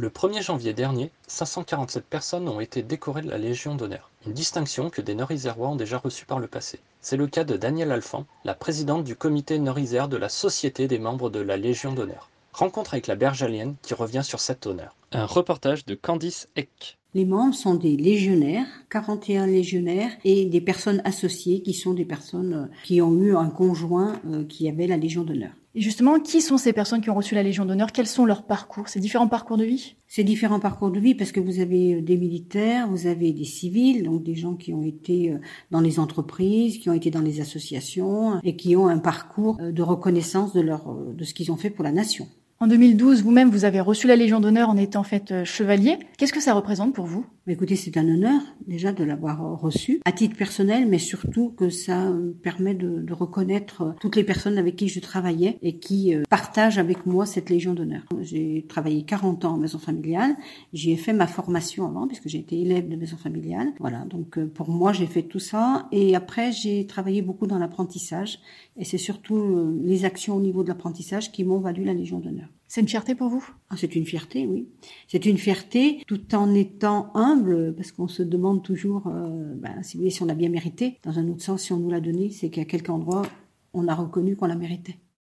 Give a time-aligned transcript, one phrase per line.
[0.00, 4.88] Le 1er janvier dernier, 547 personnes ont été décorées de la Légion d'honneur, une distinction
[4.88, 6.80] que des Nord-Isérois ont déjà reçue par le passé.
[7.02, 10.98] C'est le cas de Danielle Alphand, la présidente du comité Nord-Isère de la Société des
[10.98, 12.30] membres de la Légion d'honneur.
[12.54, 14.96] Rencontre avec la bergalienne qui revient sur cet honneur.
[15.12, 16.98] Un reportage de Candice Eck.
[17.12, 22.54] Les membres sont des légionnaires, 41 légionnaires, et des personnes associées qui sont des personnes
[22.54, 25.50] euh, qui ont eu un conjoint euh, qui avait la Légion d'honneur.
[25.74, 27.90] Et justement, qui sont ces personnes qui ont reçu la Légion d'honneur?
[27.90, 28.88] Quels sont leurs parcours?
[28.88, 29.96] Ces différents parcours de vie?
[30.06, 33.44] Ces différents parcours de vie, parce que vous avez euh, des militaires, vous avez des
[33.44, 35.34] civils, donc des gens qui ont été
[35.72, 39.82] dans les entreprises, qui ont été dans les associations et qui ont un parcours de
[39.82, 42.28] reconnaissance de leur de ce qu'ils ont fait pour la nation.
[42.62, 45.98] En 2012, vous-même, vous avez reçu la Légion d'honneur en étant fait euh, chevalier.
[46.18, 47.24] Qu'est-ce que ça représente pour vous?
[47.50, 51.68] Écoutez, c'est un honneur déjà de l'avoir euh, reçu à titre personnel, mais surtout que
[51.68, 56.14] ça euh, permet de, de, reconnaître toutes les personnes avec qui je travaillais et qui
[56.28, 58.02] partagent avec moi cette Légion d'honneur.
[58.20, 60.36] J'ai travaillé 40 ans en maison familiale.
[60.72, 63.72] J'y ai fait ma formation avant puisque j'ai été élève de maison familiale.
[63.80, 65.88] Voilà, donc pour moi, j'ai fait tout ça.
[65.90, 68.38] Et après, j'ai travaillé beaucoup dans l'apprentissage.
[68.76, 72.46] Et c'est surtout les actions au niveau de l'apprentissage qui m'ont valu la Légion d'honneur.
[72.70, 73.44] C'est une fierté pour vous?
[73.68, 74.68] Ah, C'est une fierté, oui.
[75.08, 80.08] C'est une fierté tout en étant humble, parce qu'on se demande toujours, euh, ben, si
[80.08, 81.00] si on l'a bien mérité.
[81.02, 83.22] Dans un autre sens, si on nous l'a donné, c'est qu'à quelque endroit,
[83.74, 85.00] on a reconnu qu'on la méritait.